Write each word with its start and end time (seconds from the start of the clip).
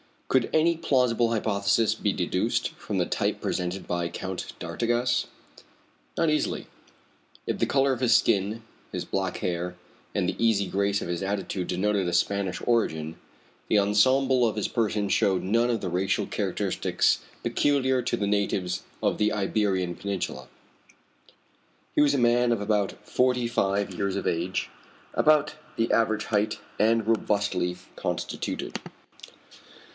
Could 0.29 0.49
any 0.53 0.77
plausible 0.77 1.31
hypothesis 1.31 1.93
be 1.93 2.11
deducted 2.13 2.69
from 2.77 2.97
the 2.97 3.05
type 3.05 3.39
presented 3.41 3.85
by 3.85 4.07
Count 4.07 4.53
d'Artigas? 4.57 5.27
Not 6.17 6.29
easily. 6.29 6.67
If 7.45 7.59
the 7.59 7.65
color 7.67 7.91
of 7.93 7.99
his 7.99 8.15
skin, 8.15 8.63
his 8.93 9.03
black 9.05 9.37
hair, 9.39 9.75
and 10.15 10.27
the 10.27 10.35
easy 10.43 10.67
grace 10.67 11.01
of 11.03 11.07
his 11.09 11.21
attitude 11.21 11.67
denoted 11.67 12.07
a 12.07 12.13
Spanish 12.13 12.61
origin, 12.65 13.17
the 13.67 13.77
ensemble 13.77 14.47
of 14.47 14.55
his 14.55 14.69
person 14.69 15.07
showed 15.09 15.43
none 15.43 15.69
of 15.69 15.81
the 15.81 15.89
racial 15.89 16.25
characteristics 16.25 17.19
peculiar 17.43 18.01
to 18.01 18.15
the 18.17 18.25
natives 18.25 18.83
of 19.03 19.17
the 19.19 19.33
Iberian 19.33 19.95
peninsula. 19.95 20.47
He 21.93 22.01
was 22.01 22.13
a 22.13 22.17
man 22.17 22.51
of 22.53 22.61
about 22.61 22.93
forty 23.05 23.47
five 23.47 23.93
years 23.93 24.15
of 24.15 24.25
age, 24.25 24.69
about 25.13 25.55
the 25.75 25.91
average 25.91 26.25
height, 26.25 26.57
and 26.79 27.05
robustly 27.05 27.75
constituted. 27.97 28.79